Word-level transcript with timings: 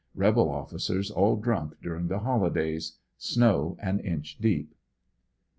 Rebel 0.15 0.49
officers 0.49 1.11
all 1.11 1.35
drunk 1.35 1.75
during 1.79 2.07
the 2.07 2.17
holidays. 2.21 2.93
Snow 3.19 3.77
an 3.79 3.99
inch 3.99 4.39
deep. 4.39 4.71
Dec. 4.71 4.75